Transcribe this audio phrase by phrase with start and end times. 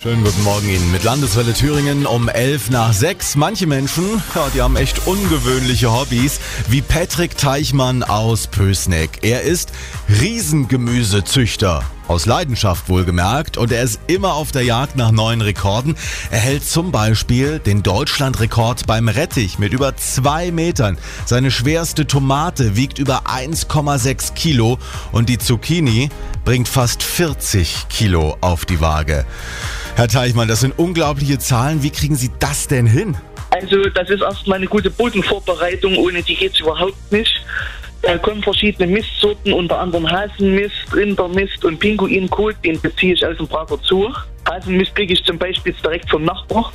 [0.00, 3.34] Schönen guten Morgen Ihnen mit Landeswelle Thüringen um 11 nach 6.
[3.34, 9.18] Manche Menschen, ja, die haben echt ungewöhnliche Hobbys, wie Patrick Teichmann aus Pösneck.
[9.22, 9.72] Er ist
[10.08, 11.82] Riesengemüsezüchter.
[12.06, 15.96] Aus Leidenschaft wohlgemerkt und er ist immer auf der Jagd nach neuen Rekorden.
[16.30, 20.96] Er hält zum Beispiel den Deutschlandrekord beim Rettich mit über zwei Metern.
[21.26, 24.78] Seine schwerste Tomate wiegt über 1,6 Kilo
[25.10, 26.08] und die Zucchini
[26.44, 29.26] bringt fast 40 Kilo auf die Waage.
[29.98, 31.82] Herr Teichmann, das sind unglaubliche Zahlen.
[31.82, 33.16] Wie kriegen Sie das denn hin?
[33.50, 37.44] Also das ist erstmal eine gute Bodenvorbereitung, ohne die geht's überhaupt nicht.
[38.02, 43.48] Da kommen verschiedene Mistsorten, unter anderem Haselmist, Rindermist und Pinguinkot, den beziehe ich aus dem
[43.48, 44.12] Prager Zoo.
[44.48, 46.72] Haselmist kriege ich zum Beispiel direkt vom Nachbar.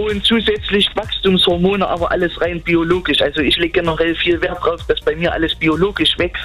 [0.00, 3.20] Und zusätzlich Wachstumshormone, aber alles rein biologisch.
[3.20, 6.42] Also ich lege generell viel Wert darauf, dass bei mir alles biologisch wächst.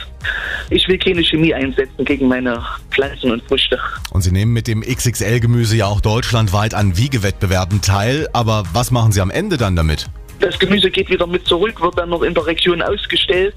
[0.69, 3.79] Ich will keine Chemie einsetzen gegen meine Pflanzen und Früchte.
[4.11, 8.27] Und Sie nehmen mit dem XXL-Gemüse ja auch deutschlandweit an Wiegewettbewerben teil.
[8.33, 10.07] Aber was machen Sie am Ende dann damit?
[10.39, 13.55] Das Gemüse geht wieder mit zurück, wird dann noch in der Region ausgestellt.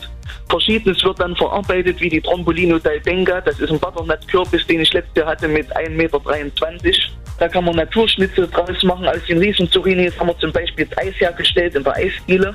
[0.48, 3.40] Verschiedenes wird dann verarbeitet, wie die Trombolino d'Albenga.
[3.40, 6.20] Das ist ein Butternut-Kürbis, den ich letztes Jahr hatte mit 1,23 Meter.
[7.38, 9.06] Da kann man Naturschnitzel draus machen.
[9.06, 12.54] Aus den Riesenzucchinis haben wir zum Beispiel das Eis hergestellt in der Eisdiele.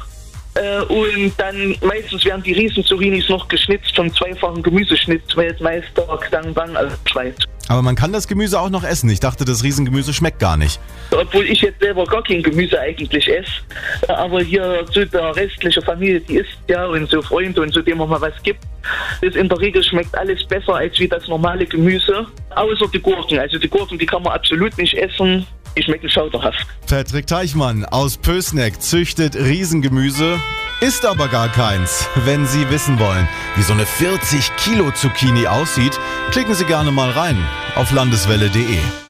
[0.56, 6.91] Äh, und dann meistens werden die Riesenzucchinis noch geschnitzt vom zweifachen Gemüseschnitzweltmeister Xang Bang aus
[7.03, 7.36] der Schweiz.
[7.67, 9.09] Aber man kann das Gemüse auch noch essen.
[9.09, 10.79] Ich dachte, das Riesengemüse schmeckt gar nicht.
[11.11, 13.51] Obwohl ich jetzt selber gar kein Gemüse eigentlich esse.
[14.07, 17.97] Aber hier zu der restlichen Familie, die isst ja und so Freunde und so, dem
[17.97, 18.59] man mal was gibt.
[19.21, 22.25] Das in der Regel schmeckt alles besser als wie das normale Gemüse.
[22.55, 23.39] Außer die Gurken.
[23.39, 25.45] Also die Gurken, die kann man absolut nicht essen.
[25.75, 26.65] Die schmecken schauderhaft.
[26.88, 30.39] Patrick Teichmann aus Pösneck züchtet Riesengemüse,
[30.81, 32.07] ist aber gar keins.
[32.25, 35.99] Wenn Sie wissen wollen, wie so eine 40 Kilo Zucchini aussieht,
[36.31, 37.38] klicken Sie gerne mal rein
[37.78, 39.06] auf landeswelle.de.